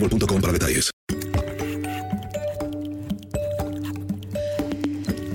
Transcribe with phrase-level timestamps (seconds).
[0.00, 0.90] para detalles.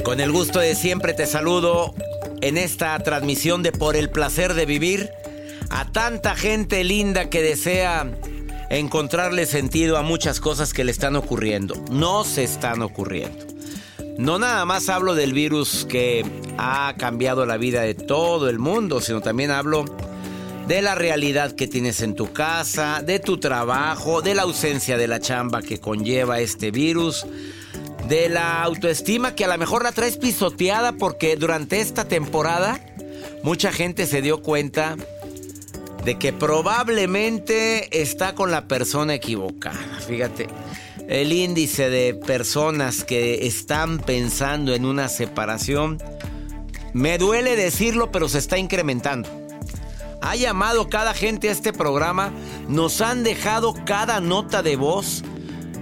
[0.04, 1.96] Con el gusto de siempre te saludo
[2.42, 5.10] en esta transmisión de Por el placer de vivir
[5.70, 8.12] a tanta gente linda que desea
[8.70, 11.76] encontrarle sentido a muchas cosas que le están ocurriendo.
[11.90, 13.46] No se están ocurriendo.
[14.18, 16.24] No nada más hablo del virus que
[16.58, 19.86] ha cambiado la vida de todo el mundo, sino también hablo
[20.68, 25.08] de la realidad que tienes en tu casa, de tu trabajo, de la ausencia de
[25.08, 27.26] la chamba que conlleva este virus,
[28.08, 32.80] de la autoestima que a lo mejor la traes pisoteada porque durante esta temporada
[33.44, 34.96] mucha gente se dio cuenta
[36.06, 40.00] de que probablemente está con la persona equivocada.
[40.06, 40.48] Fíjate,
[41.08, 46.02] el índice de personas que están pensando en una separación,
[46.94, 49.43] me duele decirlo, pero se está incrementando.
[50.24, 52.32] Ha llamado cada gente a este programa,
[52.70, 55.22] nos han dejado cada nota de voz,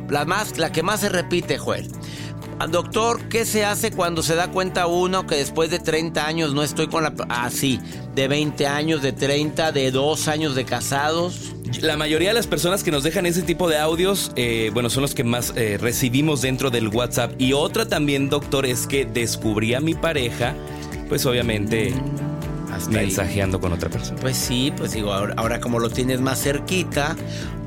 [0.10, 1.88] la, más, la que más se repite, Joel.
[2.70, 6.64] Doctor, ¿qué se hace cuando se da cuenta uno que después de 30 años no
[6.64, 7.14] estoy con la...
[7.30, 7.80] Así,
[8.16, 11.54] de 20 años, de 30, de 2 años de casados?
[11.80, 15.04] La mayoría de las personas que nos dejan ese tipo de audios, eh, bueno, son
[15.04, 17.34] los que más eh, recibimos dentro del WhatsApp.
[17.40, 20.56] Y otra también, doctor, es que descubrí a mi pareja,
[21.10, 21.94] pues obviamente
[22.90, 24.20] mensajeando con otra persona.
[24.20, 27.16] Pues sí, pues digo, ahora, ahora, como lo tienes más cerquita,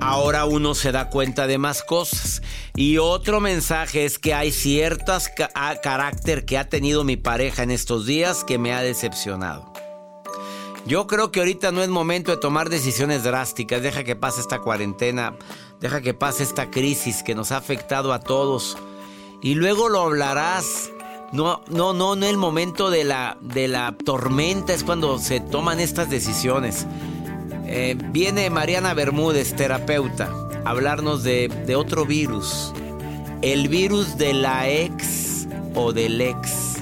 [0.01, 2.43] ahora uno se da cuenta de más cosas.
[2.77, 5.51] Y otro mensaje es que hay ciertas ca
[5.81, 9.73] carácter que ha tenido mi pareja en estos días que me ha decepcionado.
[10.87, 13.83] Yo creo que ahorita no es momento de tomar decisiones drásticas.
[13.83, 15.35] Deja que pase esta cuarentena,
[15.81, 18.77] deja que pase esta crisis que nos ha afectado a todos.
[19.41, 20.91] Y luego lo hablarás.
[21.35, 25.81] No, no, no, no el momento de la, de la tormenta es cuando se toman
[25.81, 26.87] estas decisiones.
[27.67, 30.31] Eh, viene Mariana Bermúdez, terapeuta,
[30.65, 32.73] a hablarnos de, de otro virus.
[33.43, 36.77] El virus de la ex o del ex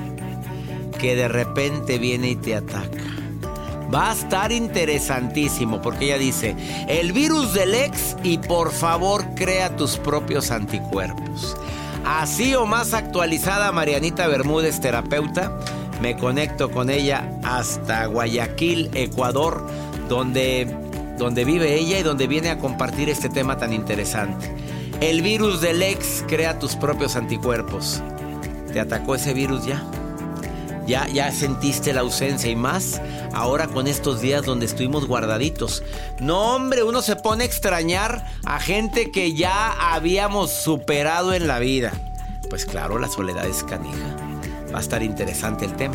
[0.98, 3.00] que de repente viene y te ataca.
[3.92, 6.54] Va a estar interesantísimo porque ella dice,
[6.88, 11.56] el virus del ex y por favor crea tus propios anticuerpos.
[12.04, 15.56] Así o más actualizada Marianita Bermúdez, terapeuta,
[16.00, 19.64] me conecto con ella hasta Guayaquil, Ecuador,
[20.08, 20.76] donde,
[21.16, 24.52] donde vive ella y donde viene a compartir este tema tan interesante.
[25.00, 28.02] El virus del ex crea tus propios anticuerpos.
[28.72, 29.82] ¿Te atacó ese virus ya?
[30.86, 33.00] Ya, ya sentiste la ausencia y más
[33.32, 35.82] ahora con estos días donde estuvimos guardaditos.
[36.18, 41.58] No, hombre, uno se pone a extrañar a gente que ya habíamos superado en la
[41.60, 41.92] vida.
[42.50, 44.16] Pues claro, la soledad es canija.
[44.74, 45.94] Va a estar interesante el tema.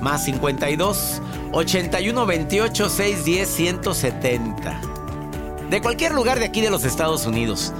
[0.00, 1.20] Más 52
[1.52, 4.80] 81 28 610 170.
[5.68, 7.72] de cualquier lugar de aquí de los Estados Unidos.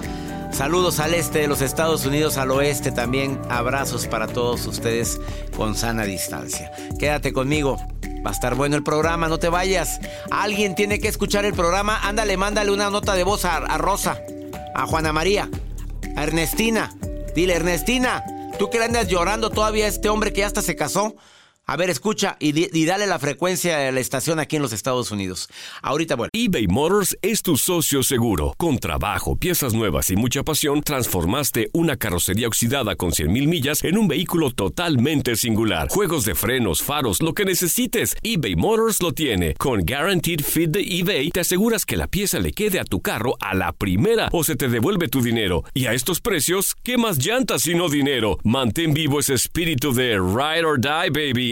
[0.52, 3.40] Saludos al este de los Estados Unidos, al oeste también.
[3.48, 5.18] Abrazos para todos ustedes
[5.56, 6.70] con sana distancia.
[6.98, 7.78] Quédate conmigo.
[8.24, 9.98] Va a estar bueno el programa, no te vayas.
[10.30, 11.98] Alguien tiene que escuchar el programa.
[12.06, 14.20] Ándale, mándale una nota de voz a, Rosa,
[14.74, 15.48] a Juana María,
[16.16, 16.94] a Ernestina.
[17.34, 18.22] Dile, Ernestina,
[18.58, 21.16] tú que le andas llorando todavía a este hombre que ya hasta se casó.
[21.64, 25.12] A ver, escucha y, y dale la frecuencia de la estación aquí en los Estados
[25.12, 25.48] Unidos.
[25.80, 26.30] Ahorita vuelvo.
[26.32, 28.52] eBay Motors es tu socio seguro.
[28.58, 33.96] Con trabajo, piezas nuevas y mucha pasión, transformaste una carrocería oxidada con 100.000 millas en
[33.96, 35.88] un vehículo totalmente singular.
[35.88, 39.54] Juegos de frenos, faros, lo que necesites, eBay Motors lo tiene.
[39.54, 43.36] Con Guaranteed Fit de eBay, te aseguras que la pieza le quede a tu carro
[43.40, 45.62] a la primera o se te devuelve tu dinero.
[45.74, 48.38] Y a estos precios, ¿qué más llantas sino dinero?
[48.42, 51.51] Mantén vivo ese espíritu de Ride or Die, baby,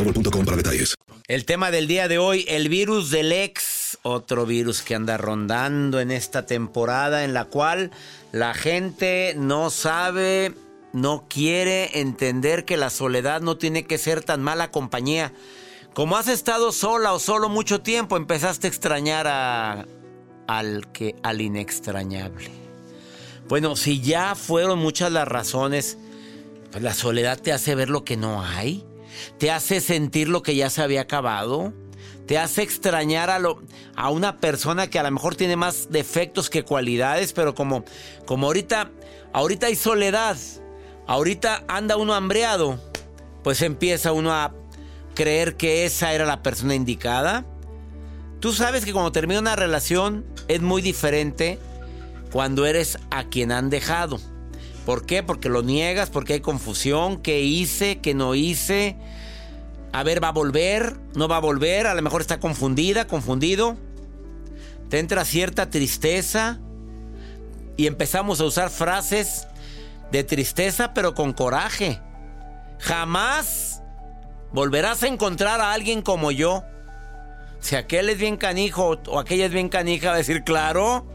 [1.27, 5.99] El tema del día de hoy, el virus del ex, otro virus que anda rondando
[5.99, 7.91] en esta temporada en la cual
[8.31, 10.53] la gente no sabe,
[10.91, 15.33] no quiere entender que la soledad no tiene que ser tan mala compañía.
[15.93, 19.85] Como has estado sola o solo mucho tiempo, empezaste a extrañar a,
[20.47, 22.49] al que al inextrañable.
[23.47, 25.99] Bueno, si ya fueron muchas las razones,
[26.71, 28.83] pues la soledad te hace ver lo que no hay
[29.37, 31.73] te hace sentir lo que ya se había acabado,
[32.25, 33.61] te hace extrañar a, lo,
[33.95, 37.83] a una persona que a lo mejor tiene más defectos que cualidades, pero como,
[38.25, 38.91] como ahorita,
[39.33, 40.37] ahorita hay soledad,
[41.07, 42.79] ahorita anda uno hambreado,
[43.43, 44.53] pues empieza uno a
[45.13, 47.45] creer que esa era la persona indicada.
[48.39, 51.59] Tú sabes que cuando termina una relación es muy diferente
[52.31, 54.19] cuando eres a quien han dejado.
[54.85, 55.23] ¿Por qué?
[55.23, 58.97] Porque lo niegas, porque hay confusión, qué hice, qué no hice.
[59.93, 60.97] A ver, ¿va a volver?
[61.15, 61.87] ¿No va a volver?
[61.87, 63.77] A lo mejor está confundida, confundido.
[64.89, 66.59] Te entra cierta tristeza
[67.77, 69.47] y empezamos a usar frases
[70.11, 72.01] de tristeza pero con coraje.
[72.79, 73.81] Jamás
[74.51, 76.63] volverás a encontrar a alguien como yo.
[77.59, 81.05] Si aquel es bien canijo o aquella es bien canija, va a decir, claro,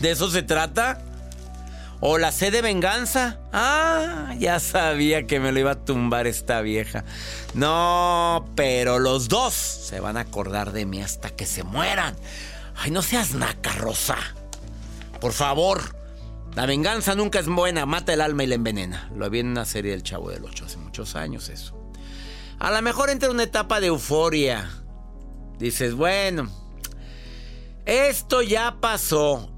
[0.00, 1.02] de eso se trata.
[2.00, 3.40] O la sed de venganza.
[3.52, 7.04] Ah, ya sabía que me lo iba a tumbar esta vieja.
[7.54, 12.14] No, pero los dos se van a acordar de mí hasta que se mueran.
[12.76, 14.16] Ay, no seas naca, Rosa.
[15.20, 15.96] Por favor.
[16.54, 19.10] La venganza nunca es buena, mata el alma y la envenena.
[19.14, 21.78] Lo vi en una serie del Chavo del Ocho hace muchos años eso.
[22.58, 24.68] A lo mejor entra una etapa de euforia.
[25.58, 26.50] Dices, bueno,
[27.84, 29.52] esto ya pasó.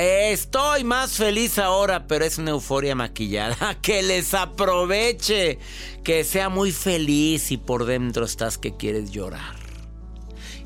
[0.00, 3.76] Estoy más feliz ahora, pero es una euforia maquillada.
[3.82, 5.58] Que les aproveche.
[6.04, 9.56] Que sea muy feliz y por dentro estás que quieres llorar.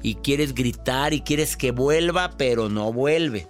[0.02, 3.48] Y quieres gritar y quieres que vuelva, pero no vuelve.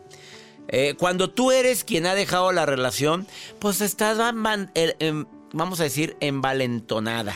[0.68, 3.26] Eh, cuando tú eres quien ha dejado la relación,
[3.58, 7.34] pues estás, vamos a decir, envalentonada.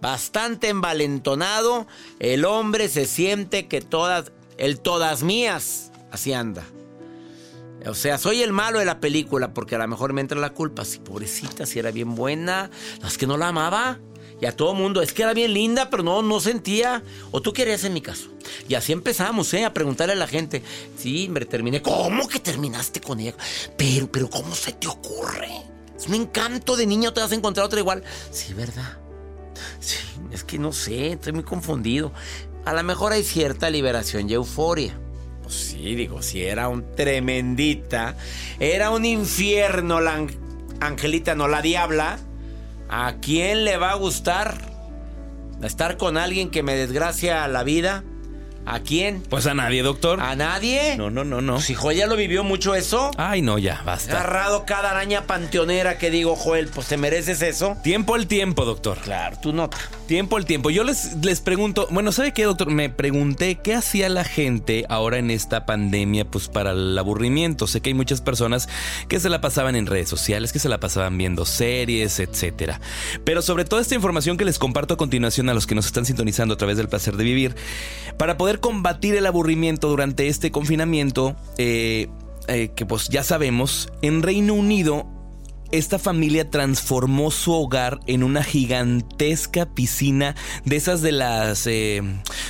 [0.00, 1.88] Bastante envalentonado.
[2.20, 6.64] El hombre se siente que todas, el todas mías, así anda.
[7.86, 10.50] O sea, soy el malo de la película porque a lo mejor me entra la
[10.50, 10.84] culpa.
[10.84, 12.70] Si pobrecita, si era bien buena,
[13.00, 13.98] las que no la amaba.
[14.40, 17.02] Y a todo mundo, es que era bien linda, pero no, no sentía.
[17.30, 18.30] O tú querías en mi caso.
[18.68, 19.64] Y así empezamos, ¿eh?
[19.64, 20.62] A preguntarle a la gente.
[20.96, 21.82] Sí, me terminé.
[21.82, 23.34] ¿Cómo que terminaste con ella?
[23.76, 25.50] Pero, pero, ¿cómo se te ocurre?
[25.96, 28.02] Es un encanto de niño, te vas a encontrar otra igual.
[28.30, 28.98] Sí, ¿verdad?
[29.80, 29.98] Sí,
[30.32, 32.12] es que no sé, estoy muy confundido.
[32.64, 34.98] A lo mejor hay cierta liberación y euforia.
[35.50, 38.16] Sí, digo, si era un tremendita,
[38.60, 40.26] era un infierno la
[40.80, 42.18] Angelita, no la diabla.
[42.88, 44.58] ¿A quién le va a gustar
[45.62, 48.04] estar con alguien que me desgracia la vida?
[48.70, 49.22] ¿A quién?
[49.28, 50.20] Pues a nadie, doctor.
[50.20, 50.96] ¿A nadie?
[50.96, 51.60] No, no, no, no.
[51.60, 53.10] Si Joel ya lo vivió mucho eso.
[53.16, 54.12] Ay, no, ya, basta.
[54.12, 57.76] Agarrado cada araña panteonera que digo, Joel, pues te mereces eso.
[57.82, 58.98] Tiempo al tiempo, doctor.
[58.98, 59.76] Claro, tu nota.
[60.06, 60.70] Tiempo al tiempo.
[60.70, 62.70] Yo les, les pregunto, bueno, ¿sabe qué, doctor?
[62.70, 67.66] Me pregunté qué hacía la gente ahora en esta pandemia, pues para el aburrimiento.
[67.66, 68.68] Sé que hay muchas personas
[69.08, 72.80] que se la pasaban en redes sociales, que se la pasaban viendo series, etcétera.
[73.24, 76.06] Pero sobre toda esta información que les comparto a continuación a los que nos están
[76.06, 77.56] sintonizando a través del placer de vivir,
[78.16, 82.08] para poder combatir el aburrimiento durante este confinamiento, eh,
[82.48, 85.06] eh, que pues ya sabemos, en Reino Unido
[85.72, 91.66] esta familia transformó su hogar en una gigantesca piscina de esas de las...
[91.66, 92.02] Eh,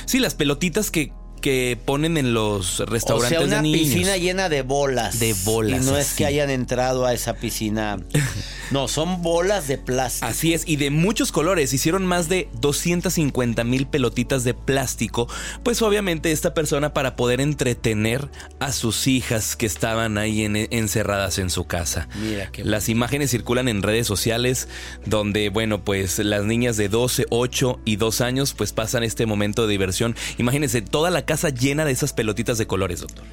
[0.05, 3.81] sí, las pelotitas que, que ponen en los restaurantes o sea, una de niños.
[3.81, 5.19] piscina llena de bolas.
[5.19, 7.99] De bolas, Y no es que hayan entrado a esa piscina.
[8.71, 10.27] No, son bolas de plástico.
[10.27, 11.73] Así es, y de muchos colores.
[11.73, 15.27] Hicieron más de 250 mil pelotitas de plástico.
[15.61, 18.29] Pues obviamente esta persona para poder entretener
[18.59, 22.07] a sus hijas que estaban ahí en- encerradas en su casa.
[22.21, 24.69] Mira qué Las imágenes circulan en redes sociales
[25.05, 29.67] donde, bueno, pues las niñas de 12, 8 y 2 años pues pasan este momento
[29.67, 30.15] de diversión.
[30.37, 33.23] Imagínense toda la casa llena de esas pelotitas de colores, doctor.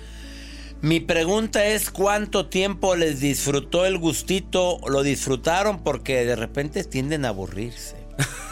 [0.81, 7.25] Mi pregunta es cuánto tiempo les disfrutó el gustito, lo disfrutaron porque de repente tienden
[7.25, 7.97] a aburrirse.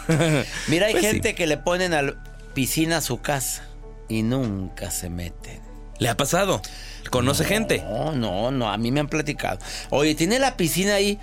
[0.67, 1.11] Mira, hay Pues sí.
[1.11, 2.23] gente que le ponen a la
[2.53, 3.63] piscina a su casa
[4.09, 5.61] y nunca se meten.
[5.99, 6.61] ¿Le ha pasado?
[7.09, 7.79] ¿Conoce gente?
[7.79, 9.59] No, no, no, a mí me han platicado.
[9.89, 11.17] Oye, tiene la piscina ahí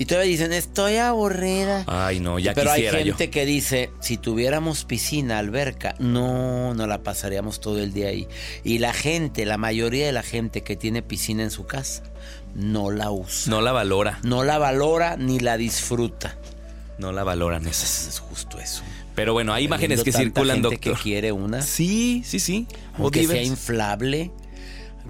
[0.00, 1.84] y todavía dicen, estoy aburrida.
[1.86, 2.90] Ay, no, ya Pero hay yo.
[2.90, 8.26] gente que dice, si tuviéramos piscina, alberca, no, no la pasaríamos todo el día ahí.
[8.64, 12.02] Y la gente, la mayoría de la gente que tiene piscina en su casa,
[12.54, 13.50] no la usa.
[13.50, 14.20] No la valora.
[14.22, 16.34] No la valora ni la disfruta.
[16.96, 18.06] No la valoran esas.
[18.06, 18.82] Es justo eso.
[19.14, 20.96] Pero bueno, hay imágenes que circulan, gente doctor.
[20.96, 21.60] que quiere una.
[21.60, 22.66] Sí, sí, sí.
[22.98, 24.30] O Aunque sea inflable.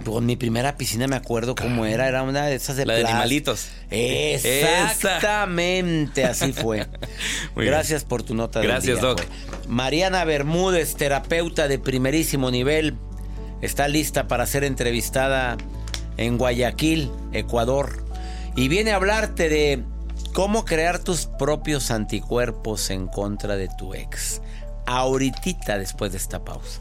[0.05, 2.09] Con mi primera piscina me acuerdo cómo era.
[2.09, 3.69] Era una de esas de La de animalitos.
[3.91, 6.87] Exactamente, así fue.
[7.55, 7.75] Muy bien.
[7.75, 8.61] Gracias por tu nota.
[8.61, 9.23] del Gracias, día, Doc.
[9.69, 12.97] Mariana Bermúdez, terapeuta de primerísimo nivel,
[13.61, 15.59] está lista para ser entrevistada
[16.17, 18.05] en Guayaquil, Ecuador.
[18.57, 19.85] Y viene a hablarte de
[20.33, 24.41] cómo crear tus propios anticuerpos en contra de tu ex.
[24.87, 26.81] Ahorita después de esta pausa.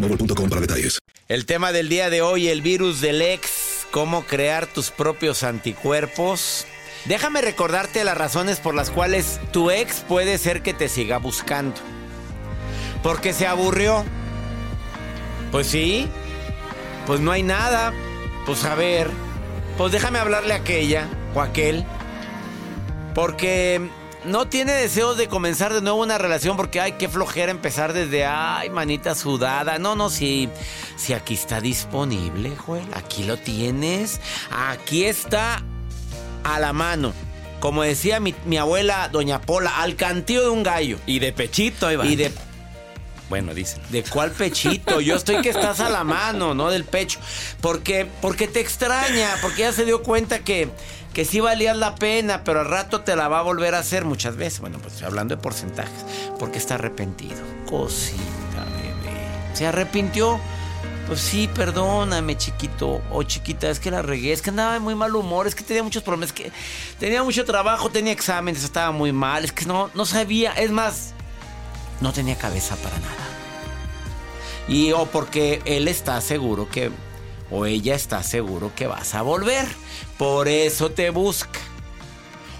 [0.00, 0.98] para detalles.
[1.28, 6.66] El tema del día de hoy, el virus del ex, cómo crear tus propios anticuerpos.
[7.04, 11.76] Déjame recordarte las razones por las cuales tu ex puede ser que te siga buscando.
[13.02, 14.04] Porque se aburrió.
[15.50, 16.08] Pues sí.
[17.06, 17.92] Pues no hay nada.
[18.46, 19.10] Pues a ver.
[19.76, 21.84] Pues déjame hablarle a aquella o aquel.
[23.14, 23.88] Porque
[24.24, 28.24] no tiene deseos de comenzar de nuevo una relación porque ay, qué flojera empezar desde
[28.24, 29.78] ay, manita sudada.
[29.78, 30.48] No, no, si,
[30.96, 32.86] si aquí está disponible, Joel.
[32.94, 34.20] Aquí lo tienes.
[34.50, 35.62] Aquí está
[36.44, 37.12] a la mano.
[37.60, 40.98] Como decía mi, mi abuela, doña Pola, al cantillo de un gallo.
[41.06, 42.06] Y de pechito, ahí va.
[42.06, 42.32] Y de
[43.28, 43.80] Bueno, dicen.
[43.90, 45.00] ¿De cuál pechito?
[45.00, 47.18] Yo estoy que estás a la mano, no del pecho.
[47.60, 50.68] Porque, porque te extraña, porque ya se dio cuenta que,
[51.18, 54.04] que sí valía la pena, pero al rato te la va a volver a hacer
[54.04, 54.60] muchas veces.
[54.60, 56.04] Bueno, pues hablando de porcentajes,
[56.38, 57.34] porque está arrepentido.
[57.68, 58.22] Cosita,
[58.76, 59.18] bebé.
[59.52, 60.38] ¿Se arrepintió?
[61.08, 64.94] Pues sí, perdóname, chiquito o chiquita, es que la regué, es que andaba de muy
[64.94, 66.52] mal humor, es que tenía muchos problemas, es que
[67.00, 71.14] tenía mucho trabajo, tenía exámenes, estaba muy mal, es que no, no sabía, es más,
[72.00, 73.26] no tenía cabeza para nada.
[74.68, 76.92] Y o porque él está seguro que,
[77.50, 79.66] o ella está seguro que vas a volver.
[80.16, 81.60] Por eso te busca.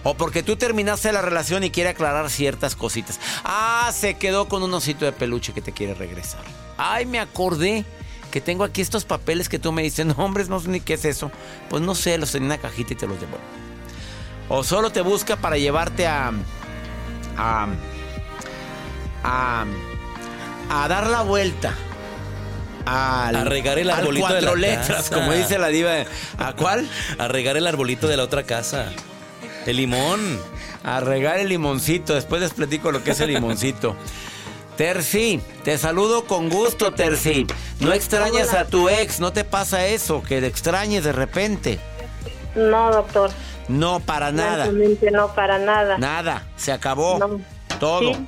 [0.05, 3.19] O porque tú terminaste la relación y quiere aclarar ciertas cositas.
[3.45, 6.41] Ah, se quedó con un osito de peluche que te quiere regresar.
[6.77, 7.85] Ay, me acordé
[8.31, 10.95] que tengo aquí estos papeles que tú me dices, no, hombres, no sé ni qué
[10.95, 11.31] es eso.
[11.69, 13.39] Pues no sé, los tenía en una cajita y te los llevo.
[14.49, 16.33] O solo te busca para llevarte a...
[17.37, 17.69] a
[19.23, 19.65] a,
[20.71, 21.75] a dar la vuelta.
[22.91, 25.15] Al, A regar el al arbolito de la cuatro letras, casa.
[25.15, 25.91] como dice la diva.
[26.39, 26.89] ¿A cuál?
[27.19, 28.87] A regar el arbolito de la otra casa.
[29.67, 30.41] El limón.
[30.85, 32.15] A regar el limoncito.
[32.15, 33.95] Después les platico lo que es el limoncito.
[34.79, 37.47] Terci, te saludo con gusto, Terci.
[37.81, 41.81] No extrañas a tu ex, no te pasa eso, que le extrañes de repente.
[42.55, 43.31] No, doctor.
[43.67, 44.71] No, para nada.
[45.13, 45.99] No, para nada.
[45.99, 47.19] Nada, se acabó.
[47.19, 47.41] No.
[47.81, 48.15] Todo.
[48.15, 48.27] Sí.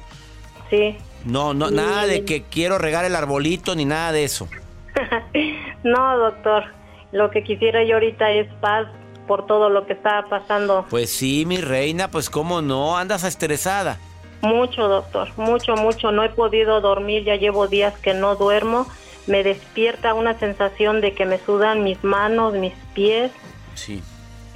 [0.70, 0.98] Sí.
[1.24, 4.48] No, no, nada de que quiero regar el arbolito ni nada de eso.
[5.82, 6.64] No, doctor.
[7.12, 8.86] Lo que quisiera yo ahorita es paz
[9.26, 10.84] por todo lo que está pasando.
[10.90, 13.98] Pues sí, mi reina, pues cómo no, andas estresada.
[14.42, 15.28] Mucho, doctor.
[15.36, 16.12] Mucho, mucho.
[16.12, 17.24] No he podido dormir.
[17.24, 18.86] Ya llevo días que no duermo.
[19.26, 23.30] Me despierta una sensación de que me sudan mis manos, mis pies.
[23.74, 24.02] Sí.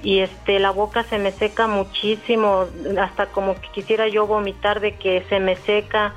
[0.03, 2.66] y este la boca se me seca muchísimo,
[3.00, 6.14] hasta como que quisiera yo vomitar de que se me seca.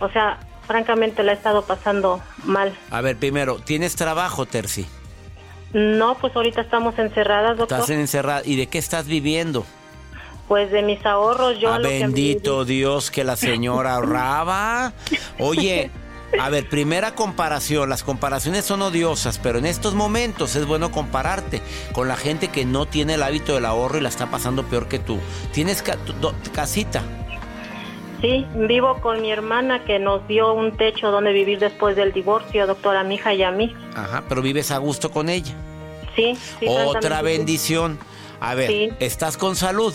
[0.00, 2.76] O sea, francamente la he estado pasando mal.
[2.90, 4.86] A ver, primero, ¿tienes trabajo, Terci?
[5.72, 7.78] No, pues ahorita estamos encerradas, doctor.
[7.80, 8.42] Estás encerrada.
[8.44, 9.64] ¿Y de qué estás viviendo?
[10.48, 14.92] Pues de mis ahorros yo ah, lo que bendito Dios que la señora ahorraba.
[15.40, 15.90] Oye,
[16.40, 17.88] a ver, primera comparación.
[17.90, 22.64] Las comparaciones son odiosas, pero en estos momentos es bueno compararte con la gente que
[22.64, 25.18] no tiene el hábito del ahorro y la está pasando peor que tú.
[25.52, 25.98] ¿Tienes ca-
[26.54, 27.02] casita?
[28.26, 32.66] Sí, vivo con mi hermana que nos dio un techo donde vivir después del divorcio,
[32.66, 33.72] doctora, mi hija y a mí.
[33.94, 35.54] Ajá, pero vives a gusto con ella.
[36.16, 38.00] Sí, sí, Otra bendición.
[38.40, 38.90] A ver, Sí.
[38.98, 39.94] ¿estás con salud?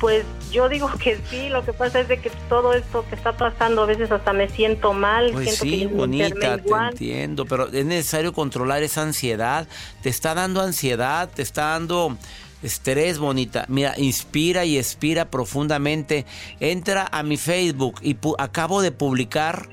[0.00, 3.32] Pues yo digo que sí, lo que pasa es de que todo esto que está
[3.36, 6.90] pasando a veces hasta me siento mal, Pues siento que sí, me bonita, te igual.
[6.92, 9.66] entiendo, pero es necesario controlar esa ansiedad.
[10.02, 12.16] Te está dando ansiedad, te está dando
[12.62, 13.64] estrés, bonita.
[13.68, 16.26] Mira, inspira y expira profundamente.
[16.60, 19.68] Entra a mi Facebook y acabo de publicar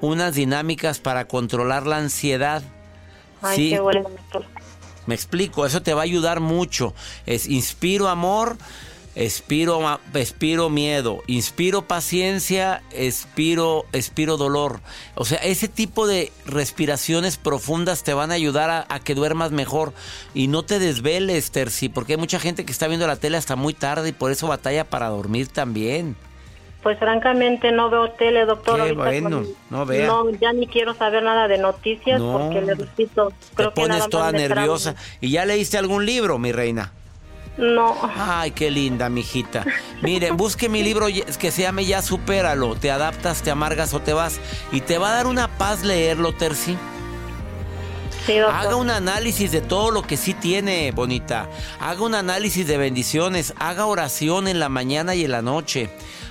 [0.00, 2.62] unas dinámicas para controlar la ansiedad.
[3.40, 3.70] Ay, Sí.
[3.70, 4.08] qué bueno.
[5.06, 6.94] Me explico, eso te va a ayudar mucho.
[7.26, 8.56] Es inspiro amor,
[9.14, 14.80] expiro, expiro miedo, inspiro paciencia, expiro, expiro dolor.
[15.14, 19.50] O sea, ese tipo de respiraciones profundas te van a ayudar a, a que duermas
[19.52, 19.92] mejor
[20.34, 23.56] y no te desveles, Terci, porque hay mucha gente que está viendo la tele hasta
[23.56, 26.16] muy tarde y por eso batalla para dormir también.
[26.82, 28.74] Pues francamente no veo tele, doctor.
[28.74, 30.06] Qué ahorita bueno, con- no vea.
[30.08, 32.32] No, ya ni quiero saber nada de noticias No.
[32.32, 34.96] porque le repito, Te creo que nada pones más toda nerviosa.
[35.20, 36.92] ¿Y ya leíste algún libro, mi reina?
[37.56, 37.94] No.
[38.16, 39.64] Ay, qué linda, mijita.
[40.00, 41.06] Mire, busque mi libro
[41.38, 42.74] que se llame Ya supéralo.
[42.76, 44.40] Te adaptas, te amargas o te vas.
[44.70, 46.76] Y te va a dar una paz leerlo, Terci.
[48.26, 48.54] Sí, doctor.
[48.54, 51.48] Haga un análisis de todo lo que sí tiene, bonita.
[51.80, 53.52] Haga un análisis de bendiciones.
[53.58, 55.90] Haga oración en la mañana y en la noche.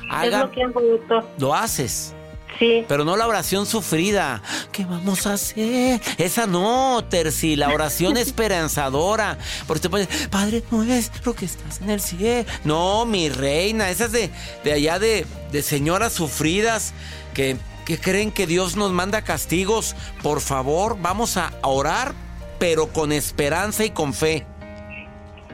[0.10, 0.38] Haga...
[0.38, 1.26] Es lo que hago, doctor.
[1.38, 2.16] Lo haces.
[2.62, 2.86] Sí.
[2.88, 4.44] Pero no la oración sufrida.
[4.72, 6.00] ¿Qué vamos a hacer?
[6.20, 7.56] Esa no, Terci.
[7.56, 9.40] La oración esperanzadora.
[9.66, 12.48] Porque te puedes, Padre nuestro que estás en el cielo.
[12.64, 13.90] No, mi reina.
[13.90, 14.30] Esa es de,
[14.64, 16.94] de allá de, de señoras sufridas
[17.34, 19.96] que, que creen que Dios nos manda castigos.
[20.22, 22.14] Por favor, vamos a orar,
[22.60, 24.46] pero con esperanza y con fe.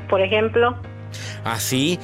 [0.10, 0.76] Por ejemplo.
[1.46, 2.00] Así.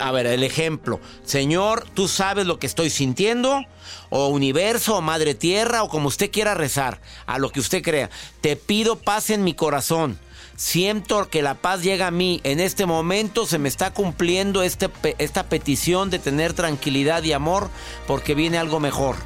[0.00, 1.00] A ver, el ejemplo.
[1.24, 3.64] Señor, tú sabes lo que estoy sintiendo
[4.10, 8.10] o universo, o madre tierra, o como usted quiera rezar, a lo que usted crea.
[8.40, 10.18] Te pido paz en mi corazón.
[10.56, 12.40] Siento que la paz llega a mí.
[12.44, 17.68] En este momento se me está cumpliendo este, esta petición de tener tranquilidad y amor
[18.06, 19.16] porque viene algo mejor.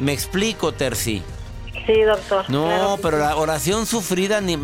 [0.00, 1.22] Me explico, Terci.
[1.88, 2.44] Sí, doctor.
[2.50, 4.58] No, claro pero la oración sufrida, ni,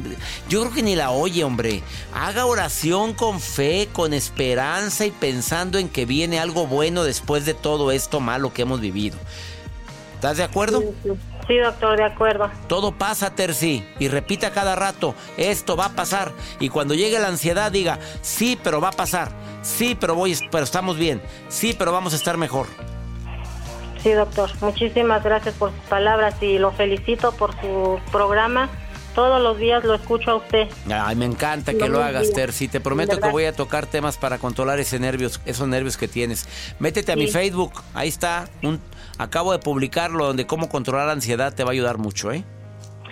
[0.51, 1.83] yo creo que ni la oye, hombre.
[2.13, 7.55] Haga oración con fe, con esperanza y pensando en que viene algo bueno después de
[7.55, 9.17] todo esto malo que hemos vivido.
[10.17, 10.81] ¿Estás de acuerdo?
[10.81, 11.11] Sí, sí.
[11.47, 12.51] Sí, doctor, de acuerdo.
[12.69, 13.87] Todo pasa, Terci.
[13.99, 16.33] Y repita cada rato, esto va a pasar.
[16.61, 19.31] Y cuando llegue la ansiedad, diga, sí, pero va a pasar.
[19.63, 21.23] Sí, pero voy, pero estamos bien.
[21.49, 22.67] Sí, pero vamos a estar mejor.
[24.05, 24.51] Sí, doctor.
[24.61, 28.69] Muchísimas gracias por sus palabras y lo felicito por su programa.
[29.15, 30.69] Todos los días lo escucho a usted.
[30.93, 32.35] Ay, me encanta que Lo hagas, bien.
[32.35, 32.69] Terci.
[32.69, 36.47] Te prometo que voy a tocar temas para controlar ese nervios, esos nervios que tienes.
[36.81, 37.33] Métete a mi Sí.
[37.33, 38.49] Facebook, ahí está.
[38.63, 38.79] Un,
[39.17, 42.45] acabo de publicarlo donde cómo controlar la ansiedad te va a ayudar mucho, ¿eh?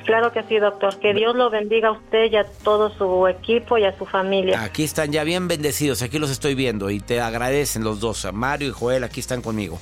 [0.04, 0.98] Claro que sí, doctor.
[0.98, 4.60] Que Dios lo bendiga a usted y a todo su equipo y a su familia.
[4.62, 8.68] Aquí están ya bien bendecidos, aquí los estoy viendo y te agradecen los dos, Mario
[8.68, 9.78] y Joel, aquí están conmigo.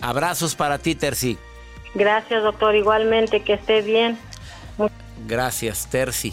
[0.00, 1.38] Abrazos para ti, Terci.
[1.94, 2.74] Gracias, doctor.
[2.74, 4.18] Igualmente, que esté bien.
[5.26, 6.32] Gracias, Terci.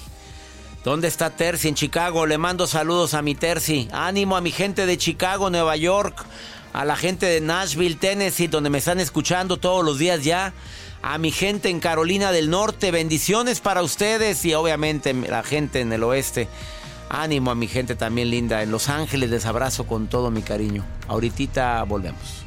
[0.84, 1.68] ¿Dónde está Terci?
[1.68, 2.26] En Chicago.
[2.26, 3.90] Le mando saludos a mi Terci.
[3.92, 6.26] Ánimo a mi gente de Chicago, Nueva York.
[6.74, 10.54] A la gente de Nashville, Tennessee, donde me están escuchando todos los días ya.
[11.02, 12.92] A mi gente en Carolina del Norte.
[12.92, 16.48] Bendiciones para ustedes y obviamente la gente en el oeste.
[17.10, 18.64] Ánimo a mi gente también linda.
[18.64, 20.86] En Los Ángeles les abrazo con todo mi cariño.
[21.08, 22.47] Ahorita volvemos.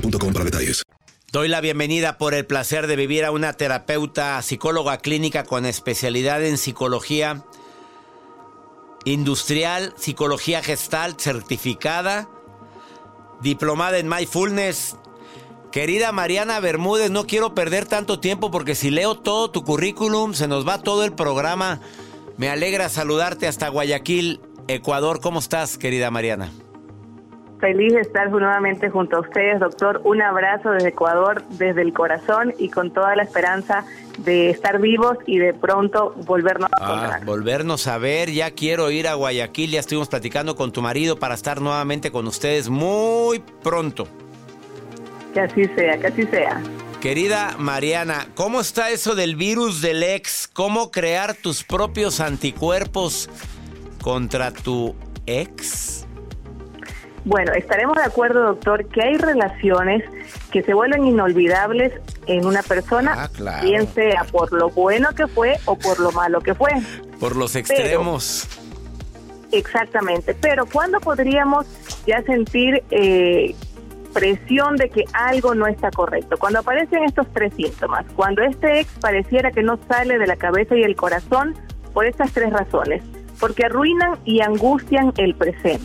[0.00, 0.82] para detalles.
[1.32, 6.44] Doy la bienvenida por el placer de vivir a una terapeuta psicóloga clínica con especialidad
[6.44, 7.44] en psicología
[9.04, 12.28] industrial, psicología gestal certificada,
[13.40, 14.96] diplomada en mindfulness.
[15.72, 20.48] Querida Mariana Bermúdez, no quiero perder tanto tiempo porque si leo todo tu currículum se
[20.48, 21.80] nos va todo el programa.
[22.36, 25.20] Me alegra saludarte hasta Guayaquil, Ecuador.
[25.20, 26.50] ¿Cómo estás, querida Mariana?
[27.60, 30.02] Feliz de estar nuevamente junto a ustedes, doctor.
[30.04, 33.84] Un abrazo desde Ecuador, desde el corazón y con toda la esperanza
[34.18, 37.24] de estar vivos y de pronto volvernos a Ah, encontrar.
[37.24, 41.34] volvernos a ver, ya quiero ir a Guayaquil, ya estuvimos platicando con tu marido para
[41.34, 44.06] estar nuevamente con ustedes muy pronto.
[45.32, 46.60] Que así sea, que así sea.
[47.00, 50.46] Querida Mariana, ¿cómo está eso del virus del ex?
[50.52, 53.30] ¿Cómo crear tus propios anticuerpos
[54.02, 54.94] contra tu
[55.26, 56.05] ex?
[57.26, 60.04] Bueno, estaremos de acuerdo, doctor, que hay relaciones
[60.52, 61.92] que se vuelven inolvidables
[62.28, 63.66] en una persona, Ah, claro.
[63.66, 66.70] bien sea por lo bueno que fue o por lo malo que fue.
[67.18, 68.46] Por los extremos.
[69.50, 71.66] Exactamente, pero ¿cuándo podríamos
[72.06, 73.56] ya sentir eh,
[74.12, 76.36] presión de que algo no está correcto?
[76.38, 80.76] Cuando aparecen estos tres síntomas, cuando este ex pareciera que no sale de la cabeza
[80.76, 81.54] y el corazón
[81.92, 83.02] por estas tres razones,
[83.40, 85.84] porque arruinan y angustian el presente,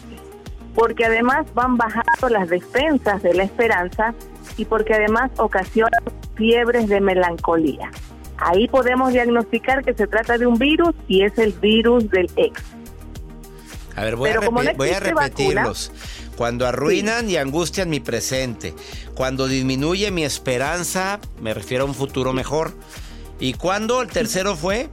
[0.76, 4.14] porque además van bajando las defensas de la esperanza
[4.58, 6.02] y porque además ocasionan
[6.36, 7.92] fiebres de melancolía.
[8.38, 12.62] Ahí podemos diagnosticar que se trata de un virus y es el virus del ex.
[13.96, 15.92] A ver, voy, a, Pero como repi- no voy a existe repetirlos.
[16.38, 18.74] Cuando arruinan y angustian mi presente.
[19.14, 22.74] Cuando disminuye mi esperanza, me refiero a un futuro mejor.
[23.40, 24.90] ¿Y cuándo el tercero fue?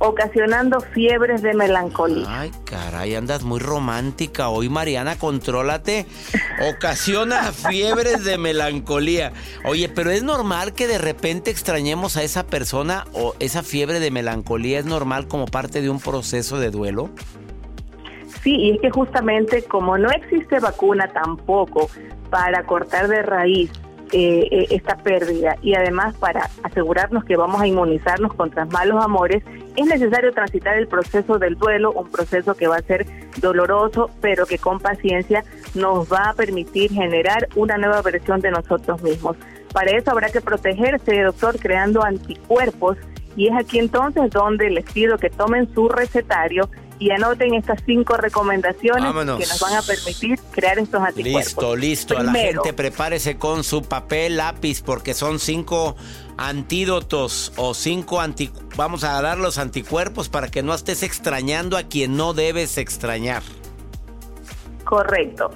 [0.00, 2.24] Ocasionando fiebres de melancolía.
[2.26, 6.06] Ay, caray, andas muy romántica hoy, Mariana, contrólate.
[6.74, 9.32] Ocasiona fiebres de melancolía.
[9.64, 14.10] Oye, pero es normal que de repente extrañemos a esa persona o esa fiebre de
[14.10, 17.10] melancolía es normal como parte de un proceso de duelo.
[18.42, 21.90] Sí, y es que justamente como no existe vacuna tampoco
[22.30, 23.70] para cortar de raíz
[24.12, 29.42] eh, eh, esta pérdida y además para asegurarnos que vamos a inmunizarnos contra malos amores,
[29.76, 33.06] es necesario transitar el proceso del duelo, un proceso que va a ser
[33.40, 35.44] doloroso, pero que con paciencia
[35.74, 39.36] nos va a permitir generar una nueva versión de nosotros mismos.
[39.72, 42.96] Para eso habrá que protegerse, doctor, creando anticuerpos
[43.36, 46.68] y es aquí entonces donde les pido que tomen su recetario
[47.00, 49.38] y anoten estas cinco recomendaciones Vámonos.
[49.40, 51.44] que nos van a permitir crear estos anticuerpos.
[51.46, 52.18] Listo, listo.
[52.18, 55.96] A la Primero, gente prepárese con su papel, lápiz, porque son cinco
[56.36, 58.50] antídotos o cinco anti...
[58.76, 63.42] Vamos a dar los anticuerpos para que no estés extrañando a quien no debes extrañar.
[64.84, 65.50] Correcto.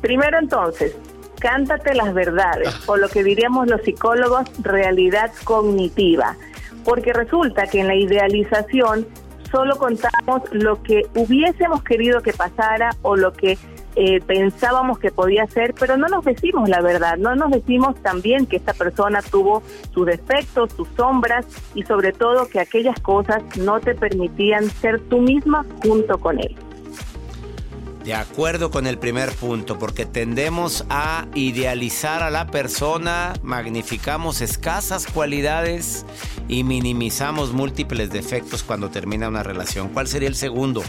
[0.00, 0.96] Primero entonces,
[1.38, 6.36] cántate las verdades, o lo que diríamos los psicólogos, realidad cognitiva.
[6.84, 9.06] Porque resulta que en la idealización
[9.50, 13.58] solo contamos lo que hubiésemos querido que pasara o lo que
[13.96, 18.46] eh, pensábamos que podía ser, pero no nos decimos la verdad, no nos decimos también
[18.46, 23.80] que esta persona tuvo sus defectos, sus sombras y sobre todo que aquellas cosas no
[23.80, 26.54] te permitían ser tú misma junto con él.
[28.08, 35.06] De acuerdo con el primer punto, porque tendemos a idealizar a la persona, magnificamos escasas
[35.06, 36.06] cualidades
[36.48, 39.90] y minimizamos múltiples defectos cuando termina una relación.
[39.90, 40.82] ¿Cuál sería el segundo?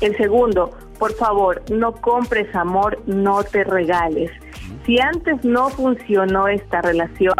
[0.00, 4.32] El segundo, por favor, no compres amor, no te regales.
[4.84, 7.34] Si antes no funcionó esta relación,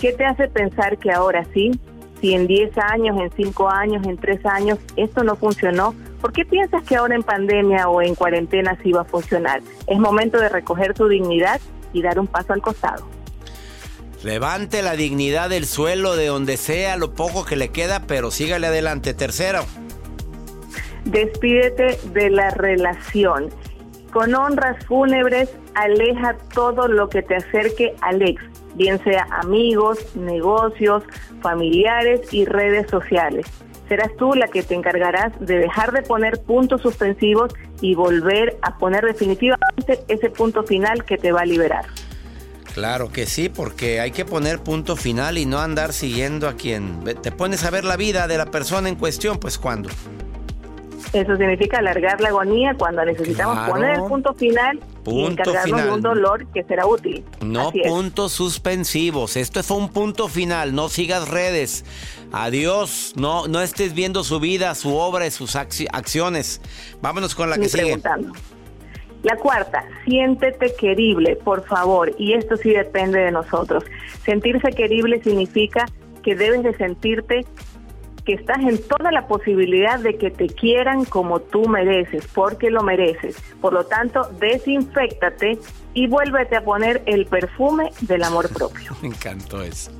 [0.00, 1.78] ¿qué te hace pensar que ahora sí?
[2.22, 6.44] Si en 10 años, en 5 años, en 3 años esto no funcionó, ¿por qué
[6.44, 9.62] piensas que ahora en pandemia o en cuarentena sí va a funcionar?
[9.86, 11.60] Es momento de recoger tu dignidad
[11.92, 13.06] y dar un paso al costado.
[14.22, 18.66] Levante la dignidad del suelo de donde sea, lo poco que le queda, pero sígale
[18.66, 19.14] adelante.
[19.14, 19.64] Tercero.
[21.04, 23.48] Despídete de la relación.
[24.12, 28.42] Con honras fúnebres, aleja todo lo que te acerque al ex,
[28.74, 31.04] bien sea amigos, negocios,
[31.40, 33.46] familiares y redes sociales.
[33.90, 38.78] Serás tú la que te encargarás de dejar de poner puntos suspensivos y volver a
[38.78, 41.86] poner definitivamente ese punto final que te va a liberar.
[42.72, 47.02] Claro que sí, porque hay que poner punto final y no andar siguiendo a quien
[47.20, 49.88] te pones a ver la vida de la persona en cuestión, pues cuando.
[51.12, 53.72] Eso significa alargar la agonía cuando necesitamos Claro.
[53.72, 57.24] poner el punto final y encargarnos de un dolor que será útil.
[57.40, 57.88] No es.
[57.88, 59.36] puntos suspensivos.
[59.36, 60.74] Esto fue un punto final.
[60.74, 61.84] No sigas redes.
[62.32, 63.14] Adiós.
[63.16, 66.60] No, no estés viendo su vida, su obra y sus acci- acciones.
[67.02, 67.98] Vámonos con la Ni que sigue.
[69.22, 73.84] La cuarta, siéntete querible, por favor, y esto sí depende de nosotros.
[74.24, 75.84] Sentirse querible significa
[76.22, 77.44] que debes de sentirte
[78.30, 82.82] que estás en toda la posibilidad de que te quieran como tú mereces, porque lo
[82.84, 83.34] mereces.
[83.60, 85.58] Por lo tanto, desinféctate
[85.94, 88.94] y vuélvete a poner el perfume del amor propio.
[89.02, 89.90] Me encantó eso.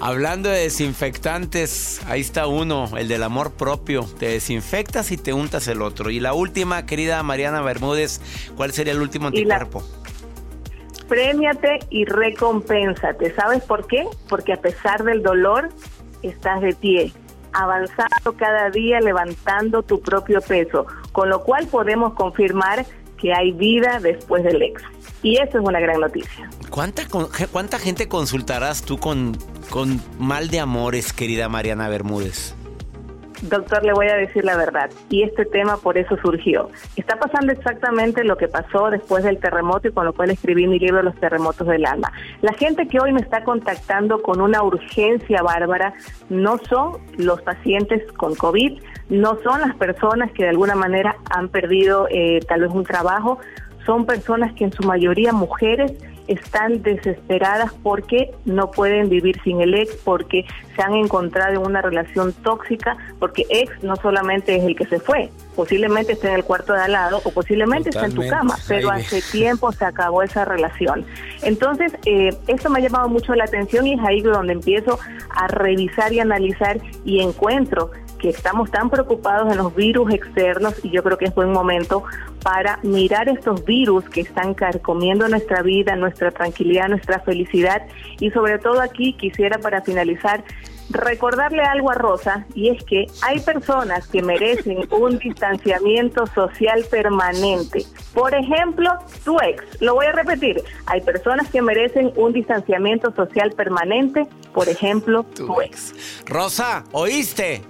[0.00, 4.04] Hablando de desinfectantes, ahí está uno, el del amor propio.
[4.18, 6.10] Te desinfectas y te untas el otro.
[6.10, 8.20] Y la última, querida Mariana Bermúdez,
[8.56, 9.86] ¿cuál sería el último Y la- anticuerpo?
[11.08, 13.32] Premiate y recompénsate.
[13.34, 14.04] ¿Sabes por qué?
[14.28, 15.68] Porque a pesar del dolor,
[16.22, 17.12] estás de pie,
[17.52, 22.86] avanzando cada día, levantando tu propio peso, con lo cual podemos confirmar
[23.16, 24.82] que hay vida después del ex.
[25.22, 26.48] Y eso es una gran noticia.
[26.70, 27.02] ¿Cuánta,
[27.52, 29.36] ¿Cuánta gente consultarás tú con,
[29.68, 32.54] con mal de amores, querida Mariana Bermúdez?
[33.42, 36.68] Doctor, le voy a decir la verdad, y este tema por eso surgió.
[36.96, 40.78] Está pasando exactamente lo que pasó después del terremoto y con lo cual escribí mi
[40.78, 42.12] libro Los terremotos del alma.
[42.42, 45.94] La gente que hoy me está contactando con una urgencia bárbara
[46.28, 51.48] no son los pacientes con COVID, no son las personas que de alguna manera han
[51.48, 53.38] perdido eh, tal vez un trabajo,
[53.86, 55.92] son personas que en su mayoría mujeres
[56.30, 61.82] están desesperadas porque no pueden vivir sin el ex, porque se han encontrado en una
[61.82, 66.44] relación tóxica, porque ex no solamente es el que se fue, posiblemente está en el
[66.44, 68.54] cuarto de al lado o posiblemente está en tu Totalmente.
[68.54, 71.04] cama, pero Ay, hace tiempo se acabó esa relación.
[71.42, 75.48] Entonces, eh, esto me ha llamado mucho la atención y es ahí donde empiezo a
[75.48, 81.02] revisar y analizar y encuentro que estamos tan preocupados en los virus externos y yo
[81.02, 82.04] creo que es buen momento
[82.42, 87.82] para mirar estos virus que están carcomiendo nuestra vida, nuestra tranquilidad, nuestra felicidad
[88.18, 90.44] y sobre todo aquí quisiera para finalizar
[90.90, 97.86] recordarle algo a Rosa y es que hay personas que merecen un distanciamiento social permanente.
[98.12, 98.90] Por ejemplo,
[99.24, 99.62] tu ex.
[99.80, 100.62] Lo voy a repetir.
[100.86, 104.26] Hay personas que merecen un distanciamiento social permanente.
[104.52, 105.94] Por ejemplo, tu, ex.
[106.26, 107.62] Rosa, ¿oíste?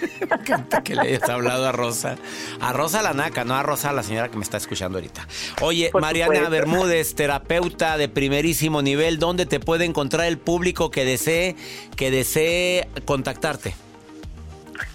[0.30, 2.16] Me encanta que le hayas hablado a Rosa.
[2.60, 5.26] A Rosa la naca, no a Rosa la señora que me está escuchando ahorita.
[5.60, 6.50] Oye, Por Mariana supuesto.
[6.50, 11.56] Bermúdez, terapeuta de primerísimo nivel, ¿dónde te puede encontrar el público que desee,
[11.96, 13.74] que desee contactarte?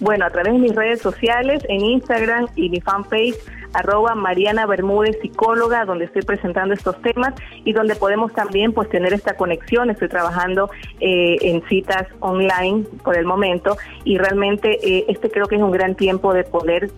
[0.00, 3.36] Bueno, a través de mis redes sociales, en Instagram y mi fanpage,
[3.76, 7.34] arroba Mariana Bermúdez Psicóloga, donde estoy presentando estos temas
[7.64, 9.90] y donde podemos también pues tener esta conexión.
[9.90, 15.56] Estoy trabajando eh, en citas online por el momento y realmente eh, este creo que
[15.56, 16.90] es un gran tiempo de poder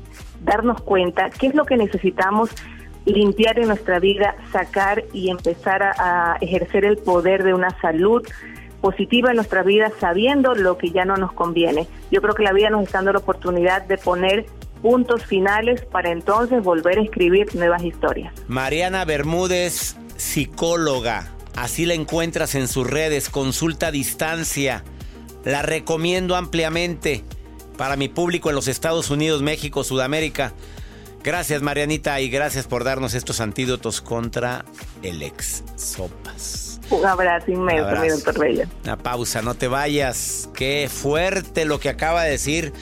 [0.44, 2.50] darnos cuenta qué es lo que necesitamos
[3.04, 8.22] limpiar en nuestra vida, sacar y empezar a, a ejercer el poder de una salud
[8.80, 11.88] positiva en nuestra vida sabiendo lo que ya no nos conviene.
[12.10, 14.46] Yo creo que la vida nos está dando la oportunidad de poner
[14.82, 18.32] puntos finales para entonces volver a escribir nuevas historias.
[18.48, 21.32] Mariana Bermúdez, psicóloga.
[21.56, 24.84] Así la encuentras en sus redes, consulta a distancia.
[25.44, 27.24] La recomiendo ampliamente
[27.76, 30.52] para mi público en los Estados Unidos, México, Sudamérica.
[31.24, 34.64] Gracias Marianita y gracias por darnos estos antídotos contra
[35.02, 36.80] el ex sopas.
[36.90, 38.02] Un abrazo inmenso, Abrazo.
[38.02, 38.68] mi doctor Bella.
[38.84, 40.48] Una pausa, no te vayas.
[40.54, 42.72] Qué fuerte lo que acaba de decir.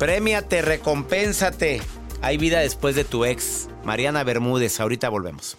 [0.00, 1.82] Premiate, recompénsate.
[2.22, 3.68] Hay vida después de tu ex.
[3.84, 5.58] Mariana Bermúdez, ahorita volvemos.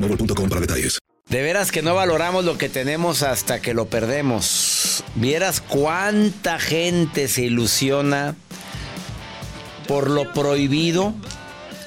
[0.00, 0.98] para detalles.
[1.28, 5.04] De veras que no valoramos lo que tenemos hasta que lo perdemos.
[5.14, 8.34] Vieras cuánta gente se ilusiona
[9.86, 11.14] por lo prohibido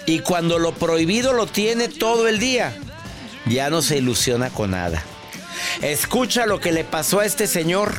[0.06, 2.74] y cuando lo prohibido lo tiene todo el día,
[3.46, 5.04] ya no se ilusiona con nada.
[5.82, 7.94] Escucha lo que le pasó a este señor,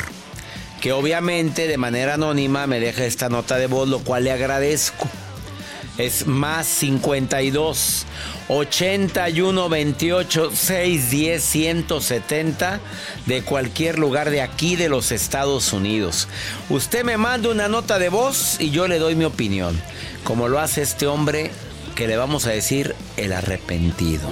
[0.80, 5.08] que obviamente de manera anónima me deja esta nota de voz, lo cual le agradezco.
[5.96, 8.04] Es más 52
[8.48, 12.80] 81 28 610 170
[13.26, 16.26] de cualquier lugar de aquí de los Estados Unidos.
[16.68, 19.80] Usted me manda una nota de voz y yo le doy mi opinión,
[20.24, 21.52] como lo hace este hombre
[21.94, 24.28] que le vamos a decir el arrepentido.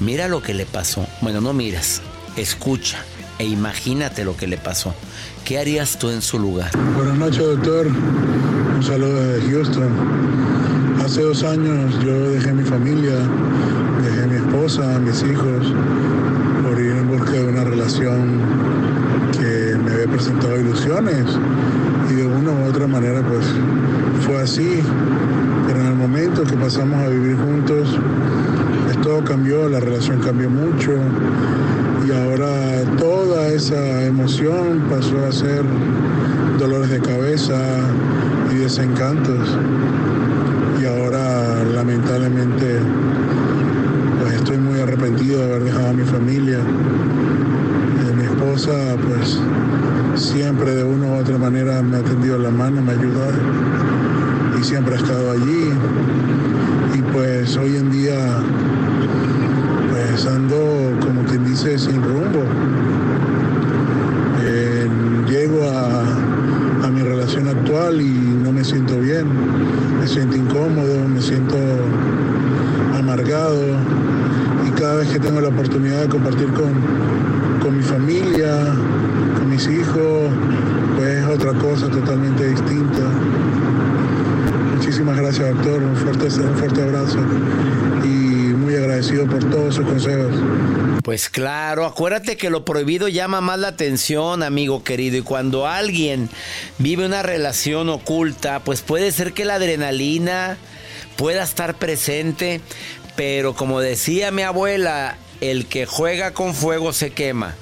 [0.00, 1.06] Mira lo que le pasó.
[1.20, 2.00] Bueno, no miras,
[2.36, 3.04] escucha
[3.38, 4.94] e imagínate lo que le pasó.
[5.44, 6.70] ¿Qué harías tú en su lugar?
[6.96, 7.86] Buenas noches, doctor.
[7.86, 9.90] Un saludo desde Houston.
[11.04, 13.12] Hace dos años yo dejé mi familia,
[14.02, 15.66] dejé mi esposa, mis hijos,
[16.62, 18.40] por ir en busca de una relación
[19.32, 21.24] que me había presentado ilusiones.
[22.10, 23.46] Y de una u otra manera, pues
[24.26, 24.80] fue así.
[25.66, 27.98] Pero en el momento que pasamos a vivir juntos,
[28.84, 30.92] pues, todo cambió, la relación cambió mucho
[32.06, 35.62] y ahora toda esa emoción pasó a ser
[36.58, 37.58] dolores de cabeza
[38.52, 39.56] y desencantos.
[40.80, 42.78] Y ahora lamentablemente
[44.20, 46.58] pues estoy muy arrepentido de haber dejado a mi familia.
[46.58, 49.40] Eh, mi esposa pues
[50.14, 53.32] siempre de una u otra manera me ha tendido la mano, me ha ayudado
[54.60, 55.70] y siempre ha estado allí.
[56.94, 58.42] Y pues hoy en día
[59.90, 60.83] pues ando
[61.64, 62.42] sin rumbo.
[64.46, 64.86] Eh,
[65.26, 69.26] llego a, a mi relación actual y no me siento bien,
[69.98, 71.56] me siento incómodo, me siento
[72.96, 73.62] amargado
[74.66, 76.72] y cada vez que tengo la oportunidad de compartir con,
[77.62, 78.58] con mi familia,
[79.38, 80.30] con mis hijos,
[80.96, 83.00] pues es otra cosa totalmente distinta.
[84.76, 87.18] Muchísimas gracias doctor, un fuerte, un fuerte abrazo
[88.04, 90.30] y muy agradecido por todos sus consejos.
[91.04, 96.30] Pues claro, acuérdate que lo prohibido llama más la atención, amigo querido, y cuando alguien
[96.78, 100.56] vive una relación oculta, pues puede ser que la adrenalina
[101.16, 102.62] pueda estar presente,
[103.16, 107.54] pero como decía mi abuela, el que juega con fuego se quema.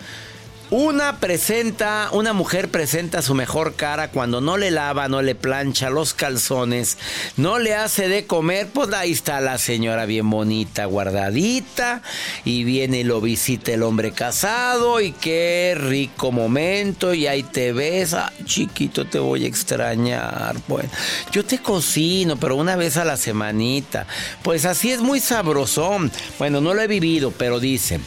[0.75, 5.91] Una presenta, una mujer presenta su mejor cara cuando no le lava, no le plancha
[5.91, 6.97] los calzones,
[7.37, 12.01] no le hace de comer, pues ahí está la señora bien bonita, guardadita,
[12.47, 17.75] y viene y lo visita el hombre casado, y qué rico momento, y ahí te
[17.75, 20.89] ves, ah, chiquito, te voy a extrañar, bueno,
[21.33, 24.07] yo te cocino, pero una vez a la semanita,
[24.43, 28.03] pues así es muy sabrosón, bueno, no lo he vivido, pero dicen.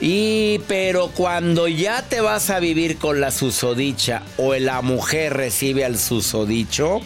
[0.00, 5.84] Y pero cuando ya te vas a vivir con la susodicha o la mujer recibe
[5.84, 7.00] al susodicho,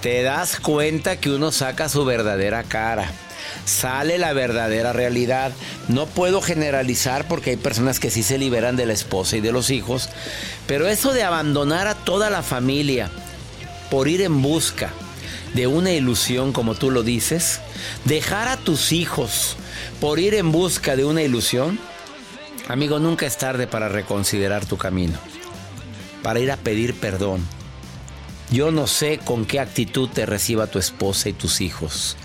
[0.00, 3.12] te das cuenta que uno saca su verdadera cara.
[3.64, 5.52] Sale la verdadera realidad.
[5.86, 9.52] No puedo generalizar porque hay personas que sí se liberan de la esposa y de
[9.52, 10.08] los hijos,
[10.66, 13.08] pero eso de abandonar a toda la familia
[13.88, 14.90] por ir en busca
[15.54, 17.60] de una ilusión, como tú lo dices,
[18.04, 19.56] dejar a tus hijos
[20.00, 21.78] por ir en busca de una ilusión,
[22.68, 25.18] Amigo, nunca es tarde para reconsiderar tu camino,
[26.22, 27.44] para ir a pedir perdón.
[28.50, 32.16] Yo no sé con qué actitud te reciba tu esposa y tus hijos.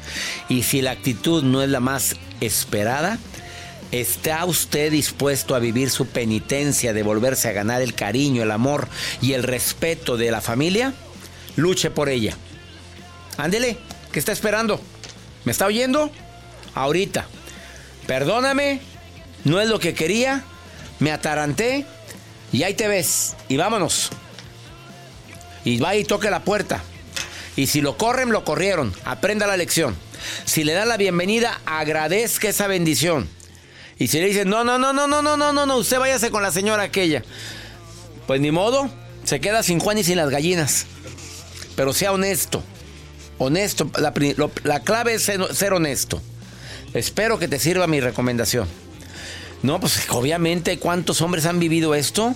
[0.50, 3.18] Y si la actitud no es la más esperada,
[3.92, 8.90] ¿está usted dispuesto a vivir su penitencia de volverse a ganar el cariño, el amor
[9.22, 10.94] y el respeto de la familia?
[11.56, 12.36] Luche por ella.
[13.38, 13.78] Ándele,
[14.12, 14.82] ¿qué está esperando?
[15.46, 16.12] ¿Me está oyendo?
[16.76, 17.26] Ahorita.
[18.06, 18.82] Perdóname,
[19.48, 20.44] no es lo que quería,
[21.00, 21.86] me ataranté
[22.52, 23.36] y ahí te ves.
[23.48, 24.10] Y vámonos.
[25.64, 26.84] Y va y toque la puerta.
[27.56, 28.94] Y si lo corren, lo corrieron.
[29.06, 29.96] Aprenda la lección.
[30.46, 33.30] Si le dan la bienvenida, agradezca esa bendición.
[33.98, 36.30] Y si le dicen, no, no, no, no, no, no, no, no, no, usted váyase
[36.30, 37.24] con la señora aquella.
[38.28, 38.90] Pues ni modo,
[39.24, 40.86] se queda sin Juan y sin las gallinas.
[41.76, 42.62] Pero sea honesto.
[43.38, 43.90] Honesto.
[43.98, 44.14] La,
[44.64, 46.22] la clave es ser honesto.
[46.94, 48.68] Espero que te sirva mi recomendación.
[49.64, 52.36] No, pues obviamente, ¿cuántos hombres han vivido esto?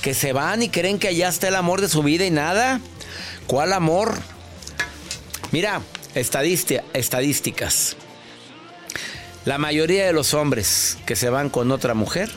[0.00, 2.80] Que se van y creen que allá está el amor de su vida y nada.
[3.46, 4.18] ¿Cuál amor?
[5.50, 5.82] Mira,
[6.14, 7.96] estadísticas.
[9.44, 12.30] La mayoría de los hombres que se van con otra mujer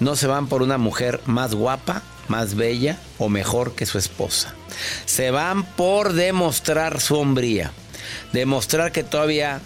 [0.00, 4.54] no se van por una mujer más guapa, más bella o mejor que su esposa.
[5.06, 7.70] Se van por demostrar su hombría,
[8.32, 9.60] demostrar que todavía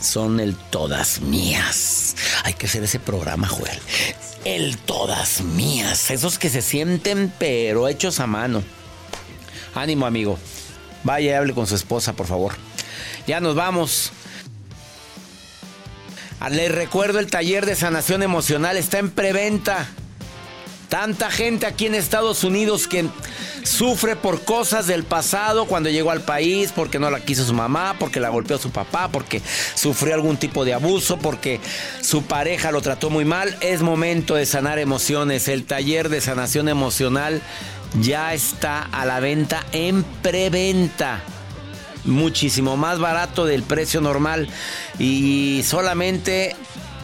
[0.00, 2.09] son el todas mías.
[2.44, 3.78] Hay que hacer ese programa, Joel.
[4.44, 6.10] El todas mías.
[6.10, 8.62] Esos que se sienten pero hechos a mano.
[9.74, 10.38] Ánimo, amigo.
[11.04, 12.54] Vaya y hable con su esposa, por favor.
[13.26, 14.12] Ya nos vamos.
[16.50, 19.88] Les recuerdo el taller de sanación emocional está en preventa.
[20.90, 23.06] Tanta gente aquí en Estados Unidos que
[23.62, 27.94] sufre por cosas del pasado cuando llegó al país, porque no la quiso su mamá,
[27.96, 29.40] porque la golpeó su papá, porque
[29.76, 31.60] sufrió algún tipo de abuso, porque
[32.02, 33.56] su pareja lo trató muy mal.
[33.60, 35.46] Es momento de sanar emociones.
[35.46, 37.40] El taller de sanación emocional
[38.00, 41.22] ya está a la venta en preventa
[42.04, 44.48] muchísimo más barato del precio normal
[44.98, 46.56] y solamente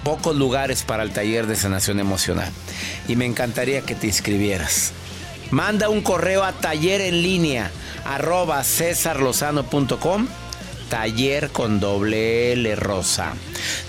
[0.07, 2.49] pocos lugares para el taller de sanación emocional.
[3.09, 4.93] Y me encantaría que te inscribieras.
[5.51, 7.73] Manda un correo a taller en línea
[8.05, 10.29] arroba cesarlozano.com
[10.89, 13.35] taller con doble L rosa.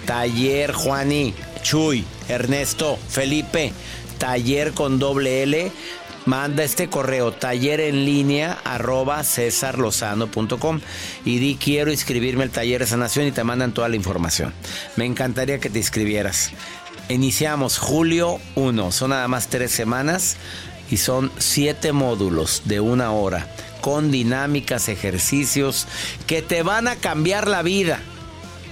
[0.08, 3.72] Taller Juani, Chuy, Ernesto, Felipe,
[4.18, 5.72] taller con doble L
[6.28, 10.82] manda este correo taller en línea arroba cesarlozano.com
[11.26, 14.54] y di quiero inscribirme al taller de sanación y te mandan toda la información.
[14.98, 16.52] Me encantaría que te inscribieras.
[17.10, 20.36] Iniciamos julio 1, son nada más tres semanas
[20.92, 23.48] y son siete módulos de una hora
[23.80, 25.88] con dinámicas, ejercicios
[26.28, 28.00] que te van a cambiar la vida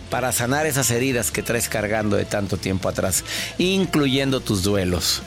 [0.10, 3.24] para sanar esas heridas que traes cargando de tanto tiempo atrás,
[3.58, 5.24] incluyendo tus duelos.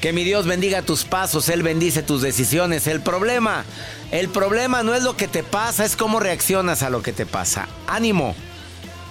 [0.00, 2.86] Que mi Dios bendiga tus pasos, Él bendice tus decisiones.
[2.86, 3.64] El problema,
[4.10, 7.26] el problema no es lo que te pasa, es cómo reaccionas a lo que te
[7.26, 7.68] pasa.
[7.86, 8.34] Ánimo.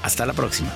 [0.02, 0.72] Hasta la próxima.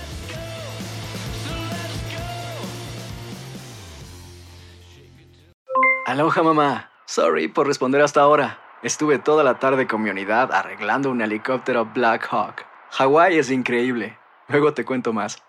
[6.06, 6.92] Aloha mamá.
[7.06, 8.60] Sorry por responder hasta ahora.
[8.84, 12.66] Estuve toda la tarde con mi unidad arreglando un helicóptero Black Hawk.
[12.92, 14.20] Hawái es increíble.
[14.48, 15.42] Luego te cuento más.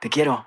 [0.00, 0.46] Te quiero.